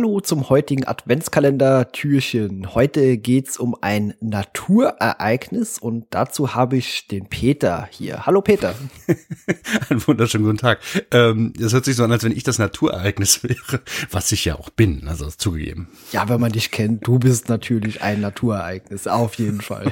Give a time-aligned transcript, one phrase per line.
[0.00, 2.74] Hallo zum heutigen Adventskalender-Türchen.
[2.74, 8.24] Heute geht's um ein Naturereignis und dazu habe ich den Peter hier.
[8.24, 8.74] Hallo Peter.
[9.90, 10.78] Einen wunderschönen guten Tag.
[11.10, 14.58] Ähm, das hört sich so an, als wenn ich das Naturereignis wäre, was ich ja
[14.58, 15.88] auch bin, also zugegeben.
[16.12, 19.84] Ja, wenn man dich kennt, du bist natürlich ein Naturereignis, auf jeden Fall.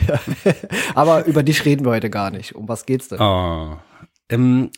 [0.94, 2.54] Aber über dich reden wir heute gar nicht.
[2.54, 3.20] Um was geht's denn?
[3.20, 3.76] Oh.
[4.30, 4.70] Ähm,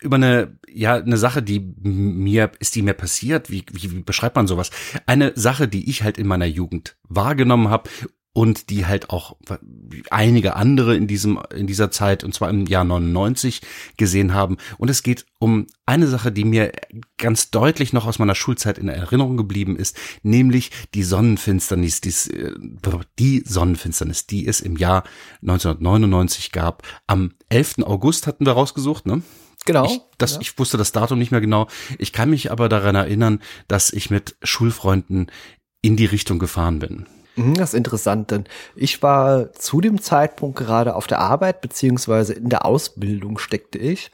[0.00, 3.50] über eine, ja, eine Sache, die mir, ist die mir passiert?
[3.50, 4.70] Wie, wie, wie beschreibt man sowas?
[5.06, 7.88] Eine Sache, die ich halt in meiner Jugend wahrgenommen habe
[8.34, 9.36] und die halt auch
[10.10, 13.60] einige andere in diesem in dieser Zeit und zwar im Jahr 99
[13.98, 16.72] gesehen haben und es geht um eine Sache, die mir
[17.18, 22.54] ganz deutlich noch aus meiner Schulzeit in Erinnerung geblieben ist, nämlich die Sonnenfinsternis, die, äh,
[23.18, 25.04] die Sonnenfinsternis, die es im Jahr
[25.42, 26.84] 1999 gab.
[27.06, 27.82] Am 11.
[27.82, 29.22] August hatten wir rausgesucht, ne?
[29.64, 29.86] Genau.
[29.86, 30.40] Ich, das, ja.
[30.40, 31.68] ich wusste das Datum nicht mehr genau.
[31.98, 35.30] Ich kann mich aber daran erinnern, dass ich mit Schulfreunden
[35.82, 37.06] in die Richtung gefahren bin.
[37.36, 38.44] Mhm, das ist interessant, denn
[38.76, 44.10] ich war zu dem Zeitpunkt gerade auf der Arbeit, beziehungsweise in der Ausbildung steckte ich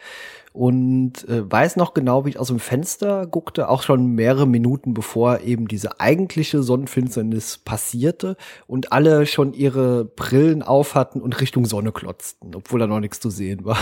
[0.53, 4.95] und äh, weiß noch genau, wie ich aus dem Fenster guckte, auch schon mehrere Minuten
[4.95, 11.65] bevor eben diese eigentliche Sonnenfinsternis passierte und alle schon ihre Brillen auf hatten und Richtung
[11.65, 13.79] Sonne klotzten, obwohl da noch nichts zu sehen war.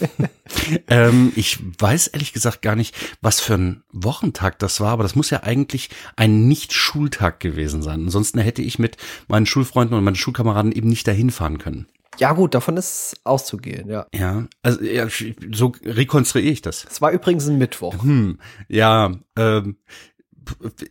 [0.88, 5.14] ähm, ich weiß ehrlich gesagt gar nicht, was für ein Wochentag das war, aber das
[5.14, 8.04] muss ja eigentlich ein Nicht-Schultag gewesen sein.
[8.04, 8.96] Ansonsten hätte ich mit
[9.28, 11.86] meinen Schulfreunden und meinen Schulkameraden eben nicht dahin fahren können.
[12.18, 14.06] Ja gut, davon ist auszugehen, ja.
[14.12, 15.06] Ja, also ja,
[15.52, 16.84] so rekonstruiere ich das.
[16.90, 18.02] Es war übrigens ein Mittwoch.
[18.02, 19.76] Hm, ja, ähm,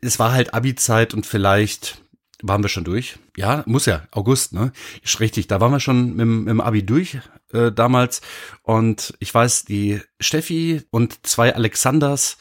[0.01, 2.01] es war halt Abi-Zeit und vielleicht
[2.41, 3.17] waren wir schon durch.
[3.35, 4.71] Ja, muss ja, August, ne?
[5.03, 7.19] Ist richtig, da waren wir schon mit, mit dem Abi durch
[7.53, 8.21] äh, damals.
[8.63, 12.37] Und ich weiß, die Steffi und zwei Alexanders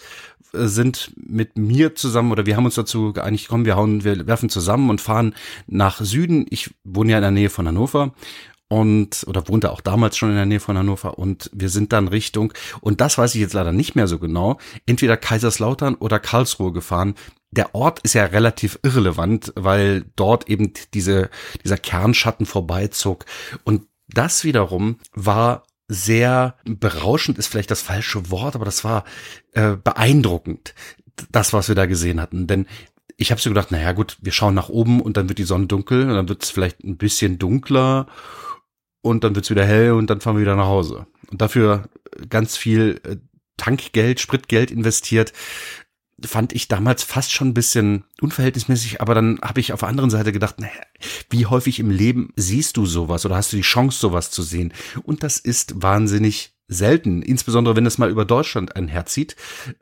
[0.53, 4.27] äh, sind mit mir zusammen oder wir haben uns dazu geeinigt, komm, wir hauen, wir
[4.27, 5.35] werfen zusammen und fahren
[5.67, 6.47] nach Süden.
[6.51, 8.15] Ich wohne ja in der Nähe von Hannover
[8.69, 12.07] und oder wohnte auch damals schon in der Nähe von Hannover und wir sind dann
[12.07, 16.73] Richtung und das weiß ich jetzt leider nicht mehr so genau, entweder Kaiserslautern oder Karlsruhe
[16.73, 17.15] gefahren.
[17.51, 21.31] Der Ort ist ja relativ irrelevant, weil dort eben diese
[21.65, 23.25] dieser Kernschatten vorbeizog.
[23.65, 29.05] Und das wiederum war sehr berauschend ist vielleicht das falsche Wort, aber das war
[29.53, 30.75] äh, beeindruckend,
[31.31, 32.67] das was wir da gesehen hatten, denn
[33.21, 35.67] ich habe so gedacht, naja gut, wir schauen nach oben und dann wird die Sonne
[35.67, 38.07] dunkel und dann wird es vielleicht ein bisschen dunkler
[39.03, 41.07] und dann wird's wieder hell und dann fahren wir wieder nach Hause.
[41.29, 41.89] Und dafür
[42.31, 43.17] ganz viel äh,
[43.57, 45.33] Tankgeld, Spritgeld investiert,
[46.25, 50.11] fand ich damals fast schon ein bisschen unverhältnismäßig, aber dann habe ich auf der anderen
[50.11, 50.73] Seite gedacht, naja,
[51.31, 54.73] wie häufig im Leben siehst du sowas oder hast du die Chance, sowas zu sehen?
[55.05, 59.37] Und das ist wahnsinnig selten, insbesondere wenn es mal über Deutschland einherzieht.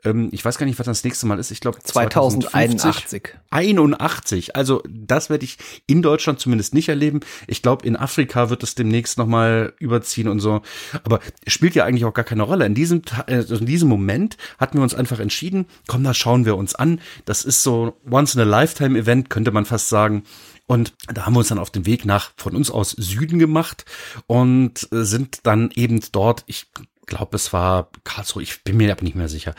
[0.05, 1.51] Ähm, ich weiß gar nicht, was das nächste Mal ist.
[1.51, 3.33] Ich glaube 2081.
[3.49, 4.55] 81.
[4.55, 7.19] Also das werde ich in Deutschland zumindest nicht erleben.
[7.47, 10.61] Ich glaube, in Afrika wird es demnächst noch mal überziehen und so.
[11.03, 12.65] Aber spielt ja eigentlich auch gar keine Rolle.
[12.65, 16.55] In diesem also in diesem Moment hatten wir uns einfach entschieden, komm, da schauen wir
[16.55, 17.01] uns an.
[17.25, 20.23] Das ist so once in a lifetime Event, könnte man fast sagen.
[20.67, 23.85] Und da haben wir uns dann auf den Weg nach von uns aus Süden gemacht
[24.27, 26.67] und sind dann eben dort, ich
[27.05, 29.55] glaube, es war Karlsruhe, ich bin mir aber nicht mehr sicher,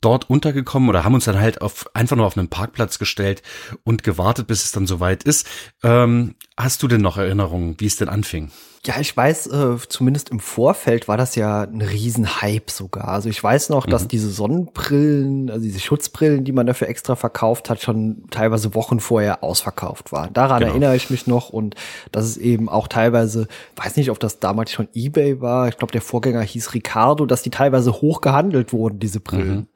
[0.00, 3.42] dort untergekommen oder haben uns dann halt auf einfach nur auf einen Parkplatz gestellt
[3.84, 5.46] und gewartet, bis es dann soweit ist.
[5.82, 8.50] Ähm, hast du denn noch Erinnerungen, wie es denn anfing?
[8.84, 13.06] Ja, ich weiß, äh, zumindest im Vorfeld war das ja ein Riesenhype sogar.
[13.08, 13.92] Also ich weiß noch, mhm.
[13.92, 18.98] dass diese Sonnenbrillen, also diese Schutzbrillen, die man dafür extra verkauft hat, schon teilweise Wochen
[18.98, 20.32] vorher ausverkauft waren.
[20.32, 20.72] Daran genau.
[20.72, 21.76] erinnere ich mich noch und
[22.10, 23.46] dass es eben auch teilweise,
[23.76, 27.42] weiß nicht, ob das damals schon eBay war, ich glaube der Vorgänger hieß Ricardo, dass
[27.42, 29.56] die teilweise hoch gehandelt wurden, diese Brillen.
[29.56, 29.66] Mhm.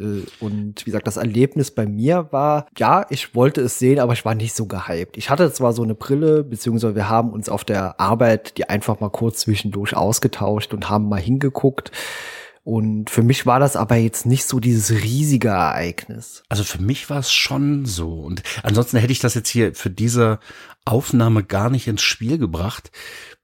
[0.00, 4.12] Äh, und wie gesagt, das Erlebnis bei mir war, ja, ich wollte es sehen, aber
[4.12, 5.16] ich war nicht so gehypt.
[5.16, 9.00] Ich hatte zwar so eine Brille, beziehungsweise wir haben uns auf der Arbeit die einfach
[9.00, 11.92] mal kurz zwischendurch ausgetauscht und haben mal hingeguckt.
[12.62, 16.42] Und für mich war das aber jetzt nicht so dieses riesige Ereignis.
[16.48, 18.20] Also für mich war es schon so.
[18.20, 20.40] Und ansonsten hätte ich das jetzt hier für diese
[20.84, 22.90] Aufnahme gar nicht ins Spiel gebracht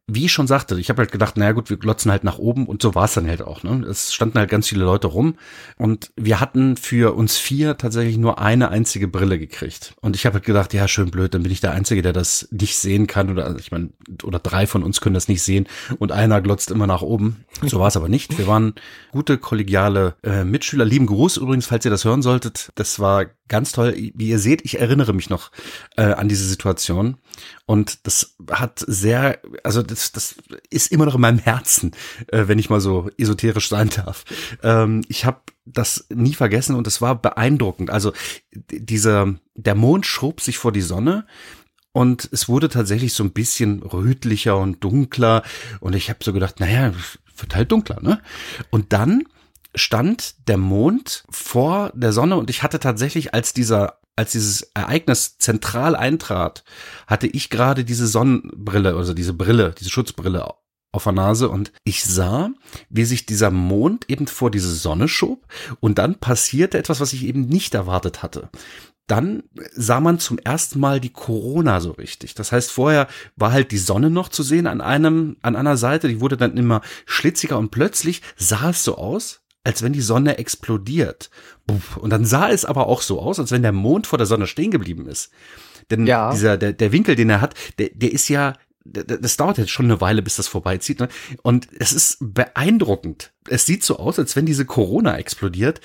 [0.08, 2.66] wie ich schon sagte, ich habe halt gedacht, naja gut, wir glotzen halt nach oben
[2.66, 3.64] und so war es dann halt auch.
[3.64, 3.84] Ne?
[3.86, 5.34] Es standen halt ganz viele Leute rum
[5.76, 9.94] und wir hatten für uns vier tatsächlich nur eine einzige Brille gekriegt.
[10.00, 12.48] Und ich habe halt gedacht, ja, schön blöd, dann bin ich der Einzige, der das
[12.52, 13.30] nicht sehen kann.
[13.30, 13.90] Oder also ich meine,
[14.22, 15.66] oder drei von uns können das nicht sehen
[15.98, 17.44] und einer glotzt immer nach oben.
[17.62, 18.38] So war es aber nicht.
[18.38, 18.74] Wir waren
[19.10, 20.84] gute kollegiale äh, Mitschüler.
[20.84, 22.70] Lieben Gruß übrigens, falls ihr das hören solltet.
[22.76, 23.94] Das war ganz toll.
[24.14, 25.50] Wie ihr seht, ich erinnere mich noch
[25.96, 27.16] äh, an diese Situation
[27.66, 30.36] und das hat sehr, also das, das
[30.70, 31.92] ist immer noch in meinem Herzen,
[32.28, 34.24] äh, wenn ich mal so esoterisch sein darf.
[34.62, 37.90] Ähm, ich habe das nie vergessen und es war beeindruckend.
[37.90, 38.12] Also
[38.52, 41.26] dieser der Mond schob sich vor die Sonne
[41.92, 45.42] und es wurde tatsächlich so ein bisschen rötlicher und dunkler
[45.80, 46.92] und ich habe so gedacht, naja,
[47.38, 48.20] wird halt dunkler, ne?
[48.70, 49.24] Und dann
[49.76, 55.38] stand der Mond vor der Sonne und ich hatte tatsächlich, als dieser, als dieses Ereignis
[55.38, 56.64] zentral eintrat,
[57.06, 60.54] hatte ich gerade diese Sonnenbrille, also diese Brille, diese Schutzbrille
[60.92, 62.50] auf der Nase und ich sah,
[62.88, 65.46] wie sich dieser Mond eben vor diese Sonne schob
[65.80, 68.50] und dann passierte etwas, was ich eben nicht erwartet hatte
[69.06, 72.34] dann sah man zum ersten Mal die Corona so richtig.
[72.34, 73.06] Das heißt, vorher
[73.36, 76.56] war halt die Sonne noch zu sehen an einem, an einer Seite, die wurde dann
[76.56, 81.28] immer schlitziger und plötzlich sah es so aus, als wenn die Sonne explodiert.
[81.96, 84.46] Und dann sah es aber auch so aus, als wenn der Mond vor der Sonne
[84.46, 85.32] stehen geblieben ist.
[85.90, 86.30] Denn ja.
[86.30, 88.52] dieser, der, der Winkel, den er hat, der, der ist ja,
[88.84, 91.00] das dauert jetzt schon eine Weile, bis das vorbeizieht.
[91.00, 91.08] Ne?
[91.42, 93.32] Und es ist beeindruckend.
[93.48, 95.80] Es sieht so aus, als wenn diese Corona explodiert.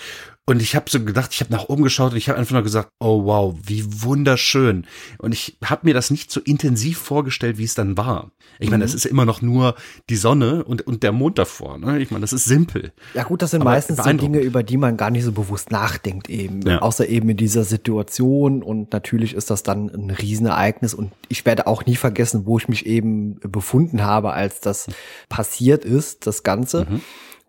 [0.48, 2.64] Und ich habe so gedacht, ich habe nach oben geschaut und ich habe einfach nur
[2.64, 4.88] gesagt, oh wow, wie wunderschön.
[5.20, 8.32] Und ich habe mir das nicht so intensiv vorgestellt, wie es dann war.
[8.58, 8.98] Ich meine, das mhm.
[8.98, 9.76] ist immer noch nur
[10.10, 11.78] die Sonne und, und der Mond davor.
[11.78, 12.00] Ne?
[12.00, 12.92] Ich meine, das ist simpel.
[13.14, 16.28] Ja gut, das sind meistens so Dinge, über die man gar nicht so bewusst nachdenkt
[16.28, 16.64] eben.
[16.64, 16.80] Ja.
[16.80, 18.64] Außer eben in dieser Situation.
[18.64, 20.96] Und natürlich ist das dann ein Riesenereignis.
[20.96, 24.88] Und ich werde auch nie vergessen, wo ich mich eben befunden habe, als das
[25.30, 26.88] passiert ist, das Ganze.
[26.90, 27.02] Mhm.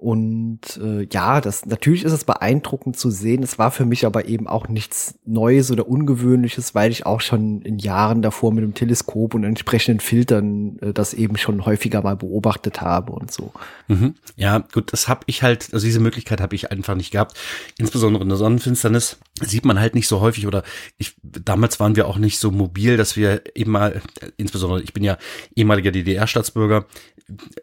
[0.02, 3.44] Und äh, ja, das natürlich ist es beeindruckend zu sehen.
[3.44, 7.62] Es war für mich aber eben auch nichts Neues oder Ungewöhnliches, weil ich auch schon
[7.62, 12.16] in Jahren davor mit dem Teleskop und entsprechenden Filtern äh, das eben schon häufiger mal
[12.16, 13.52] beobachtet habe und so.
[13.86, 14.16] Mhm.
[14.34, 17.38] Ja, gut, das habe ich halt, also diese Möglichkeit habe ich einfach nicht gehabt.
[17.78, 20.64] Insbesondere in der Sonnenfinsternis sieht man halt nicht so häufig oder
[20.98, 24.02] ich damals waren wir auch nicht so mobil, dass wir eben mal,
[24.36, 25.16] insbesondere ich bin ja
[25.54, 26.86] ehemaliger DDR-Staatsbürger,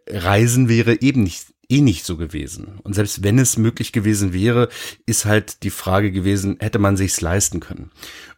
[0.08, 2.80] Reisen wäre eben nicht eh nicht so gewesen.
[2.84, 4.70] Und selbst wenn es möglich gewesen wäre,
[5.06, 7.92] ist halt die Frage gewesen, hätte man sich's leisten können.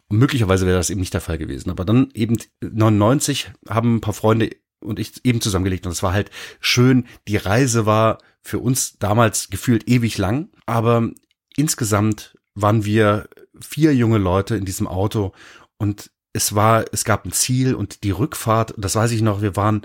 [0.08, 1.70] Und möglicherweise wäre das eben nicht der Fall gewesen.
[1.70, 4.50] Aber dann eben 99 haben ein paar Freunde
[4.82, 6.30] und ich eben zusammengelegt und es war halt
[6.60, 7.06] schön.
[7.28, 11.08] Die Reise war für uns damals gefühlt ewig lang, aber
[11.56, 13.28] insgesamt waren wir
[13.60, 15.32] vier junge Leute in diesem Auto
[15.78, 19.54] und es war, es gab ein Ziel und die Rückfahrt, das weiß ich noch, wir
[19.54, 19.82] waren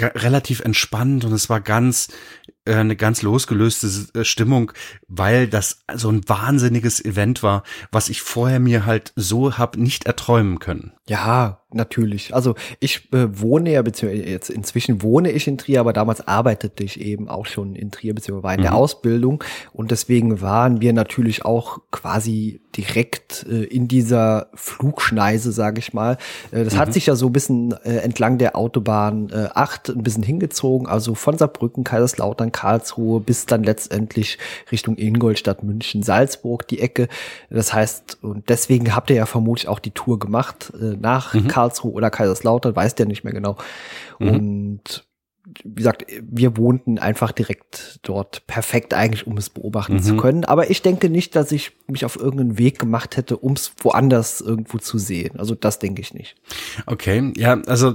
[0.00, 2.08] relativ entspannt und es war ganz
[2.46, 3.88] äh, eine ganz losgelöste
[4.18, 4.72] äh, Stimmung,
[5.08, 10.06] weil das so ein wahnsinniges Event war, was ich vorher mir halt so hab nicht
[10.06, 10.92] erträumen können.
[11.08, 12.34] Ja, natürlich.
[12.34, 16.84] Also ich äh, wohne ja, beziehungsweise jetzt inzwischen wohne ich in Trier, aber damals arbeitete
[16.84, 18.64] ich eben auch schon in Trier, beziehungsweise war in mhm.
[18.64, 19.44] der Ausbildung.
[19.72, 26.16] Und deswegen waren wir natürlich auch quasi direkt äh, in dieser Flugschneise, sage ich mal.
[26.50, 26.78] Äh, das mhm.
[26.78, 30.86] hat sich ja so ein bisschen äh, entlang der Autobahn äh, 8 ein bisschen hingezogen,
[30.86, 34.36] also von Saarbrücken, Kaiserslautern, Karlsruhe bis dann letztendlich
[34.72, 37.06] Richtung Ingolstadt, München, Salzburg, die Ecke.
[37.50, 41.46] Das heißt, und deswegen habt ihr ja vermutlich auch die Tour gemacht äh, nach mhm.
[41.46, 43.56] Karlsruhe oder Kaiserslautern, weiß der nicht mehr genau.
[44.18, 44.28] Mhm.
[44.28, 45.04] Und
[45.62, 50.02] wie gesagt, wir wohnten einfach direkt dort perfekt eigentlich, um es beobachten mhm.
[50.02, 50.44] zu können.
[50.44, 54.40] Aber ich denke nicht, dass ich mich auf irgendeinen Weg gemacht hätte, um es woanders
[54.40, 55.38] irgendwo zu sehen.
[55.38, 56.34] Also das denke ich nicht.
[56.86, 57.94] Okay, ja, also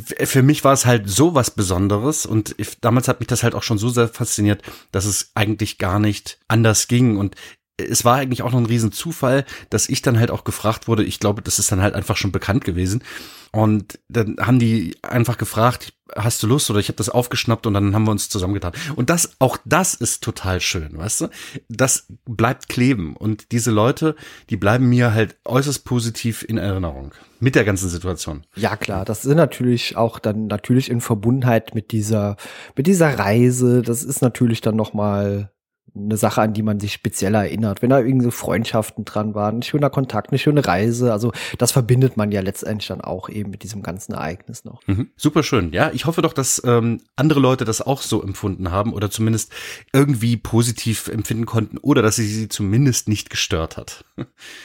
[0.00, 3.54] für mich war es halt so was Besonderes und ich, damals hat mich das halt
[3.54, 7.36] auch schon so sehr fasziniert, dass es eigentlich gar nicht anders ging und
[7.76, 11.04] es war eigentlich auch noch ein Riesenzufall, dass ich dann halt auch gefragt wurde.
[11.04, 13.02] Ich glaube, das ist dann halt einfach schon bekannt gewesen.
[13.50, 16.70] Und dann haben die einfach gefragt, hast du Lust?
[16.70, 18.72] Oder ich habe das aufgeschnappt und dann haben wir uns zusammengetan.
[18.96, 21.28] Und das, auch das ist total schön, weißt du?
[21.68, 23.14] Das bleibt kleben.
[23.16, 24.16] Und diese Leute,
[24.48, 27.12] die bleiben mir halt äußerst positiv in Erinnerung.
[27.40, 28.46] Mit der ganzen Situation.
[28.54, 29.04] Ja, klar.
[29.04, 32.36] Das sind natürlich auch dann natürlich in Verbundenheit mit dieser,
[32.76, 33.82] mit dieser Reise.
[33.82, 35.50] Das ist natürlich dann nochmal
[35.94, 37.82] eine Sache, an die man sich speziell erinnert.
[37.82, 41.12] Wenn da irgendwie so Freundschaften dran waren, ein schöner Kontakt, eine schöne Reise.
[41.12, 44.80] Also das verbindet man ja letztendlich dann auch eben mit diesem ganzen Ereignis noch.
[44.86, 45.10] Mhm.
[45.16, 45.72] Super schön.
[45.72, 49.52] Ja, ich hoffe doch, dass ähm, andere Leute das auch so empfunden haben oder zumindest
[49.92, 54.04] irgendwie positiv empfinden konnten oder dass sie sie zumindest nicht gestört hat.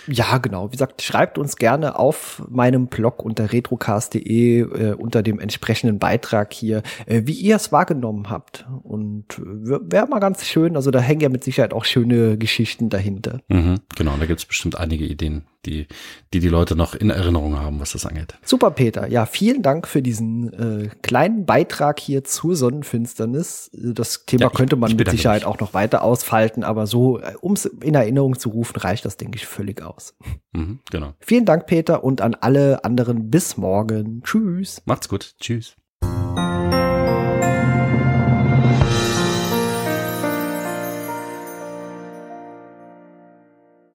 [0.07, 0.67] ja, genau.
[0.67, 6.53] Wie gesagt, schreibt uns gerne auf meinem Blog unter retrocast.de äh, unter dem entsprechenden Beitrag
[6.53, 8.65] hier, äh, wie ihr es wahrgenommen habt.
[8.83, 10.77] Und äh, wäre mal ganz schön.
[10.77, 13.39] Also da hängen ja mit Sicherheit auch schöne Geschichten dahinter.
[13.47, 15.87] Mhm, genau, da gibt's bestimmt einige Ideen, die,
[16.33, 18.35] die die Leute noch in Erinnerung haben, was das angeht.
[18.43, 19.07] Super, Peter.
[19.07, 23.69] Ja, vielen Dank für diesen äh, kleinen Beitrag hier zur Sonnenfinsternis.
[23.73, 27.53] Das Thema Ja, ich- könnte man mit Sicherheit auch noch weiter ausfalten, aber so, um
[27.53, 30.15] es in Erinnerung zu rufen, reicht das, denke ich, völlig aus.
[30.53, 31.13] Mhm, genau.
[31.19, 34.21] Vielen Dank, Peter, und an alle anderen bis morgen.
[34.23, 34.81] Tschüss.
[34.85, 35.35] Macht's gut.
[35.39, 35.75] Tschüss.